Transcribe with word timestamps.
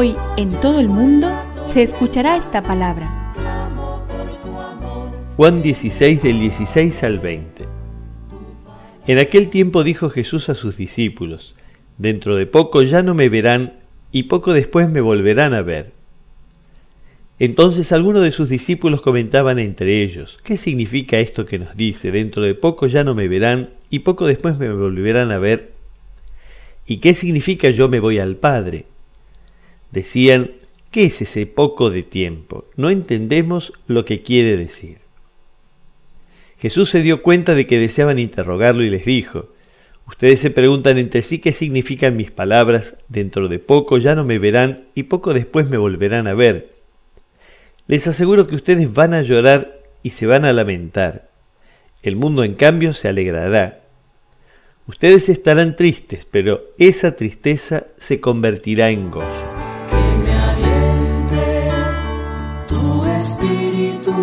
Hoy 0.00 0.14
en 0.36 0.48
todo 0.60 0.78
el 0.78 0.86
mundo 0.86 1.28
se 1.64 1.82
escuchará 1.82 2.36
esta 2.36 2.62
palabra. 2.62 3.34
Juan 5.36 5.60
16 5.60 6.22
del 6.22 6.38
16 6.38 7.02
al 7.02 7.18
20. 7.18 7.64
En 9.08 9.18
aquel 9.18 9.50
tiempo 9.50 9.82
dijo 9.82 10.08
Jesús 10.08 10.50
a 10.50 10.54
sus 10.54 10.76
discípulos, 10.76 11.56
Dentro 11.96 12.36
de 12.36 12.46
poco 12.46 12.84
ya 12.84 13.02
no 13.02 13.14
me 13.14 13.28
verán 13.28 13.72
y 14.12 14.22
poco 14.28 14.52
después 14.52 14.88
me 14.88 15.00
volverán 15.00 15.52
a 15.52 15.62
ver. 15.62 15.90
Entonces 17.40 17.90
algunos 17.90 18.22
de 18.22 18.30
sus 18.30 18.48
discípulos 18.48 19.00
comentaban 19.00 19.58
entre 19.58 20.04
ellos, 20.04 20.38
¿qué 20.44 20.58
significa 20.58 21.18
esto 21.18 21.44
que 21.44 21.58
nos 21.58 21.76
dice? 21.76 22.12
Dentro 22.12 22.44
de 22.44 22.54
poco 22.54 22.86
ya 22.86 23.02
no 23.02 23.16
me 23.16 23.26
verán 23.26 23.70
y 23.90 23.98
poco 23.98 24.26
después 24.26 24.58
me 24.58 24.72
volverán 24.72 25.32
a 25.32 25.38
ver. 25.38 25.72
¿Y 26.86 26.98
qué 26.98 27.14
significa 27.14 27.70
yo 27.70 27.88
me 27.88 27.98
voy 27.98 28.20
al 28.20 28.36
Padre? 28.36 28.84
Decían, 29.92 30.52
¿qué 30.90 31.04
es 31.04 31.22
ese 31.22 31.46
poco 31.46 31.90
de 31.90 32.02
tiempo? 32.02 32.66
No 32.76 32.90
entendemos 32.90 33.72
lo 33.86 34.04
que 34.04 34.22
quiere 34.22 34.56
decir. 34.56 34.98
Jesús 36.58 36.90
se 36.90 37.02
dio 37.02 37.22
cuenta 37.22 37.54
de 37.54 37.66
que 37.66 37.78
deseaban 37.78 38.18
interrogarlo 38.18 38.82
y 38.82 38.90
les 38.90 39.04
dijo, 39.04 39.48
Ustedes 40.08 40.40
se 40.40 40.50
preguntan 40.50 40.96
entre 40.96 41.20
sí 41.20 41.38
qué 41.38 41.52
significan 41.52 42.16
mis 42.16 42.30
palabras, 42.30 42.96
dentro 43.08 43.48
de 43.48 43.58
poco 43.58 43.98
ya 43.98 44.14
no 44.14 44.24
me 44.24 44.38
verán 44.38 44.86
y 44.94 45.02
poco 45.04 45.34
después 45.34 45.68
me 45.68 45.76
volverán 45.76 46.26
a 46.26 46.34
ver. 46.34 46.72
Les 47.86 48.06
aseguro 48.06 48.46
que 48.46 48.54
ustedes 48.54 48.92
van 48.92 49.12
a 49.12 49.20
llorar 49.20 49.80
y 50.02 50.10
se 50.10 50.26
van 50.26 50.46
a 50.46 50.52
lamentar. 50.54 51.28
El 52.02 52.16
mundo 52.16 52.42
en 52.42 52.54
cambio 52.54 52.94
se 52.94 53.08
alegrará. 53.08 53.80
Ustedes 54.86 55.28
estarán 55.28 55.76
tristes, 55.76 56.24
pero 56.24 56.62
esa 56.78 57.14
tristeza 57.14 57.84
se 57.98 58.18
convertirá 58.18 58.88
en 58.88 59.10
gozo. 59.10 59.57
Espíritu. 63.28 64.14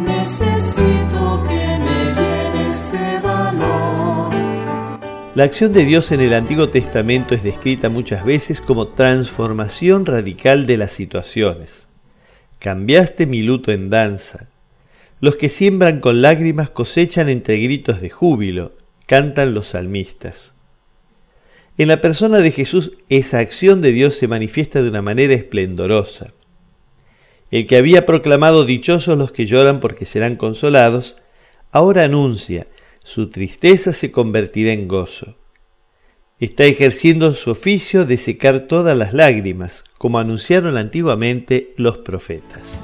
Necesito 0.00 1.44
que 1.46 1.64
me 1.84 1.98
llenes 2.18 2.92
de 2.92 3.20
valor. 3.20 4.32
La 5.34 5.44
acción 5.44 5.72
de 5.72 5.84
Dios 5.84 6.12
en 6.12 6.20
el 6.20 6.32
Antiguo 6.32 6.68
Testamento 6.68 7.34
es 7.34 7.42
descrita 7.42 7.88
muchas 7.88 8.24
veces 8.24 8.60
como 8.60 8.88
transformación 8.88 10.06
radical 10.06 10.66
de 10.66 10.78
las 10.78 10.92
situaciones. 10.92 11.86
Cambiaste 12.58 13.26
mi 13.26 13.42
luto 13.42 13.70
en 13.72 13.90
danza. 13.90 14.48
Los 15.20 15.36
que 15.36 15.50
siembran 15.50 16.00
con 16.00 16.22
lágrimas 16.22 16.70
cosechan 16.70 17.28
entre 17.28 17.58
gritos 17.58 18.00
de 18.00 18.10
júbilo, 18.10 18.72
cantan 19.06 19.52
los 19.52 19.68
salmistas. 19.68 20.52
En 21.76 21.88
la 21.88 22.00
persona 22.00 22.38
de 22.38 22.52
Jesús 22.52 22.92
esa 23.08 23.40
acción 23.40 23.82
de 23.82 23.92
Dios 23.92 24.16
se 24.16 24.28
manifiesta 24.28 24.82
de 24.82 24.88
una 24.88 25.02
manera 25.02 25.34
esplendorosa. 25.34 26.32
El 27.54 27.68
que 27.68 27.76
había 27.76 28.04
proclamado 28.04 28.64
dichosos 28.64 29.16
los 29.16 29.30
que 29.30 29.46
lloran 29.46 29.78
porque 29.78 30.06
serán 30.06 30.34
consolados, 30.34 31.14
ahora 31.70 32.02
anuncia, 32.02 32.66
su 33.04 33.30
tristeza 33.30 33.92
se 33.92 34.10
convertirá 34.10 34.72
en 34.72 34.88
gozo. 34.88 35.36
Está 36.40 36.64
ejerciendo 36.64 37.32
su 37.32 37.52
oficio 37.52 38.06
de 38.06 38.16
secar 38.16 38.66
todas 38.66 38.98
las 38.98 39.14
lágrimas, 39.14 39.84
como 39.98 40.18
anunciaron 40.18 40.76
antiguamente 40.76 41.74
los 41.76 41.98
profetas. 41.98 42.83